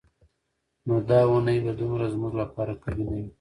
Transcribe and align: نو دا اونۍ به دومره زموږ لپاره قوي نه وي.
نو 0.87 0.95
دا 1.09 1.19
اونۍ 1.29 1.57
به 1.65 1.71
دومره 1.79 2.05
زموږ 2.13 2.33
لپاره 2.41 2.73
قوي 2.83 3.03
نه 3.09 3.13
وي. 3.17 3.25